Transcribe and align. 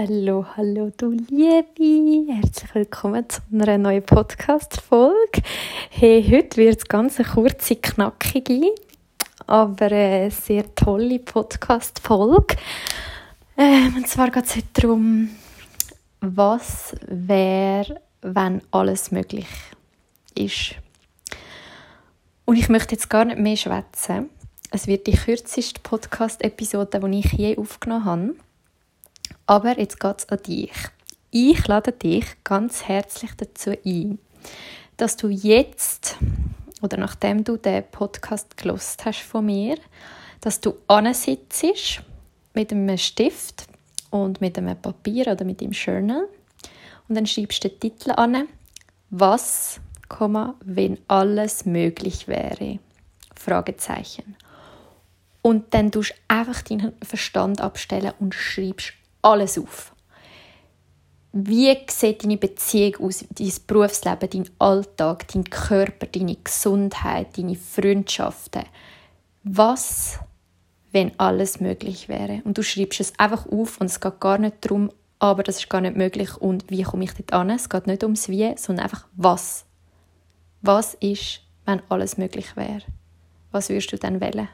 Hallo, 0.00 0.46
hallo, 0.56 0.92
du 0.96 1.10
Liebe! 1.10 2.32
Herzlich 2.32 2.72
willkommen 2.72 3.28
zu 3.28 3.40
einer 3.52 3.78
neuen 3.78 4.04
Podcast-Folge. 4.04 5.42
Hey, 5.90 6.22
heute 6.22 6.56
wird 6.56 6.78
es 6.78 6.84
ganz 6.84 7.18
eine 7.18 7.28
kurze, 7.28 7.74
knackige, 7.74 8.76
aber 9.48 9.86
eine 9.86 10.30
sehr 10.30 10.72
tolle 10.76 11.18
Podcast-Folge. 11.18 12.54
Ähm, 13.56 13.96
und 13.96 14.06
zwar 14.06 14.30
geht 14.30 14.44
es 14.44 14.54
heute 14.54 14.68
darum, 14.74 15.30
was 16.20 16.94
wäre, 17.08 18.00
wenn 18.22 18.62
alles 18.70 19.10
möglich 19.10 19.48
ist. 20.36 20.76
Und 22.44 22.54
ich 22.54 22.68
möchte 22.68 22.94
jetzt 22.94 23.10
gar 23.10 23.24
nicht 23.24 23.40
mehr 23.40 23.56
schwätzen. 23.56 24.30
Es 24.70 24.86
wird 24.86 25.08
die 25.08 25.16
kürzeste 25.16 25.80
Podcast-Episode, 25.80 27.00
die 27.00 27.18
ich 27.18 27.32
je 27.32 27.56
aufgenommen 27.56 28.04
habe. 28.04 28.47
Aber 29.48 29.78
jetzt 29.78 29.98
geht 29.98 30.18
es 30.18 30.28
an 30.28 30.42
dich. 30.42 30.72
Ich 31.30 31.66
lade 31.66 31.92
dich 31.92 32.26
ganz 32.44 32.84
herzlich 32.84 33.30
dazu 33.34 33.72
ein, 33.82 34.18
dass 34.98 35.16
du 35.16 35.28
jetzt 35.28 36.16
oder 36.82 36.98
nachdem 36.98 37.44
du 37.44 37.56
den 37.56 37.82
Podcast 37.90 38.58
gelost 38.58 39.06
hast 39.06 39.22
von 39.22 39.46
mir, 39.46 39.78
dass 40.42 40.60
du 40.60 40.74
sitzt 41.12 42.02
mit 42.52 42.72
einem 42.72 42.98
Stift 42.98 43.64
und 44.10 44.42
mit 44.42 44.58
einem 44.58 44.76
Papier 44.76 45.28
oder 45.28 45.46
mit 45.46 45.62
dem 45.62 45.70
Journal 45.70 46.28
und 47.08 47.14
dann 47.14 47.24
schreibst 47.24 47.64
du 47.64 47.70
den 47.70 47.80
Titel 47.80 48.10
an, 48.10 48.48
was, 49.08 49.80
wenn 50.62 50.98
alles 51.08 51.64
möglich 51.64 52.28
wäre. 52.28 52.80
Fragezeichen. 53.34 54.36
Und 55.40 55.72
dann 55.72 55.90
tust 55.90 56.10
du 56.10 56.14
einfach 56.28 56.60
deinen 56.60 56.92
Verstand 57.02 57.62
abstellen 57.62 58.12
und 58.20 58.34
schreibst 58.34 58.97
alles 59.22 59.58
auf. 59.58 59.92
Wie 61.32 61.76
sieht 61.90 62.24
deine 62.24 62.36
Beziehung 62.36 63.06
aus, 63.06 63.24
dein 63.30 63.52
Berufsleben, 63.66 64.30
dein 64.30 64.50
Alltag, 64.58 65.28
dein 65.28 65.44
Körper, 65.44 66.06
deine 66.06 66.36
Gesundheit, 66.36 67.36
deine 67.36 67.54
Freundschaften? 67.54 68.64
Was, 69.44 70.18
wenn 70.90 71.12
alles 71.18 71.60
möglich 71.60 72.08
wäre? 72.08 72.40
Und 72.44 72.58
du 72.58 72.62
schreibst 72.62 73.00
es 73.00 73.12
einfach 73.18 73.46
auf 73.46 73.80
und 73.80 73.86
es 73.86 74.00
geht 74.00 74.20
gar 74.20 74.38
nicht 74.38 74.56
darum, 74.64 74.90
aber 75.18 75.42
das 75.42 75.58
ist 75.58 75.70
gar 75.70 75.80
nicht 75.80 75.96
möglich 75.96 76.36
und 76.36 76.70
wie 76.70 76.82
komme 76.82 77.04
ich 77.04 77.12
dort 77.12 77.32
an? 77.32 77.50
Es 77.50 77.68
geht 77.68 77.86
nicht 77.86 78.02
ums 78.02 78.28
Wie, 78.28 78.54
sondern 78.56 78.84
einfach 78.84 79.06
was. 79.16 79.64
Was 80.62 80.94
ist, 80.94 81.42
wenn 81.66 81.82
alles 81.88 82.16
möglich 82.18 82.56
wäre? 82.56 82.82
Was 83.50 83.68
würdest 83.68 83.92
du 83.92 83.98
dann 83.98 84.20
wählen? 84.20 84.48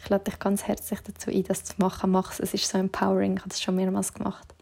Ich 0.00 0.08
lade 0.08 0.24
dich 0.24 0.38
ganz 0.38 0.64
herzlich 0.64 1.00
dazu 1.00 1.30
ein, 1.30 1.42
das 1.44 1.64
zu 1.64 1.74
machen. 1.78 2.10
Mach 2.10 2.38
es. 2.38 2.54
Ist 2.54 2.68
so 2.68 2.78
empowering. 2.78 3.36
Ich 3.36 3.40
habe 3.40 3.50
es 3.50 3.60
schon 3.60 3.76
mehrmals 3.76 4.14
gemacht. 4.14 4.54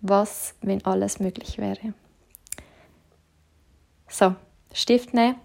Was, 0.00 0.54
wenn 0.60 0.84
alles 0.84 1.18
möglich 1.18 1.58
wäre? 1.58 1.94
So, 4.08 4.34
Stift 4.72 5.12
nehmen, 5.12 5.36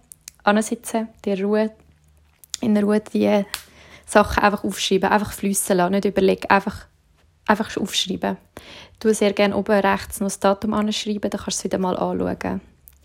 ansitzen, 0.43 1.09
die 1.25 1.41
Ruhe, 1.41 1.71
in 2.61 2.75
der 2.75 2.83
Ruhe 2.83 2.99
die 2.99 3.45
Sachen 4.05 4.43
einfach 4.43 4.63
aufschreiben, 4.63 5.09
einfach 5.09 5.33
flüssen 5.33 5.77
lassen, 5.77 5.91
nicht 5.91 6.05
überlegen, 6.05 6.49
einfach, 6.49 6.85
einfach 7.47 7.75
aufschreiben. 7.77 8.37
Du 8.99 9.13
sehr 9.13 9.33
gerne 9.33 9.55
oben 9.55 9.79
rechts 9.79 10.19
noch 10.19 10.27
das 10.27 10.39
Datum 10.39 10.73
anschreiben, 10.73 11.29
dann 11.29 11.41
kannst 11.41 11.59
du 11.59 11.61
es 11.61 11.63
wieder 11.65 11.77
mal 11.77 11.97
anschauen. 11.97 12.61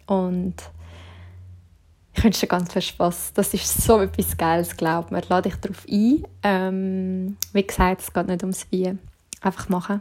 Und 0.07 0.55
ich 2.19 2.25
wünsche 2.25 2.41
dir 2.41 2.49
ganz 2.49 2.73
viel 2.73 2.83
Spaß. 2.83 3.33
Das 3.35 3.55
ist 3.55 3.83
so 3.83 4.01
etwas 4.01 4.37
Geiles, 4.37 4.77
glaub 4.77 5.13
mir. 5.13 5.23
Lade 5.29 5.51
dich 5.51 5.61
darauf 5.61 5.87
ein. 5.89 6.25
Ähm, 6.43 7.37
wie 7.53 7.63
gesagt, 7.63 8.01
es 8.01 8.13
geht 8.13 8.27
nicht 8.27 8.43
ums 8.43 8.67
Wie. 8.71 8.99
Einfach 9.41 9.69
machen. 9.69 10.01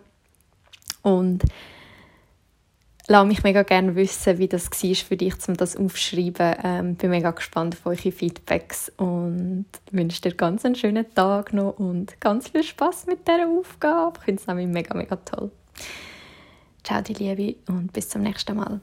Und 1.03 1.43
lass 3.07 3.27
mich 3.27 3.43
mega 3.43 3.61
gerne 3.61 3.95
wissen, 3.95 4.39
wie 4.39 4.47
das 4.47 4.71
war 4.71 4.95
für 4.95 5.15
dich, 5.15 5.35
um 5.47 5.55
das 5.55 5.77
aufzuschreiben. 5.77 6.55
Ähm, 6.63 6.95
bin 6.95 7.11
mega 7.11 7.29
gespannt 7.29 7.75
auf 7.75 7.85
eure 7.85 8.11
Feedbacks 8.11 8.91
und 8.97 9.67
wünsche 9.91 10.21
dir 10.21 10.33
ganz 10.33 10.65
einen 10.65 10.73
schönen 10.73 11.13
Tag 11.13 11.53
noch 11.53 11.77
und 11.77 12.19
ganz 12.19 12.49
viel 12.49 12.63
Spaß 12.63 13.05
mit 13.05 13.27
dieser 13.27 13.47
Aufgabe. 13.47 14.17
Ich 14.17 14.25
finde 14.25 14.41
es 14.41 14.47
nämlich 14.47 14.67
mega, 14.67 14.97
mega 14.97 15.17
toll. 15.17 15.51
Ciao, 16.83 16.99
die 17.03 17.13
Liebe 17.13 17.59
und 17.67 17.93
bis 17.93 18.09
zum 18.09 18.23
nächsten 18.23 18.55
Mal. 18.57 18.81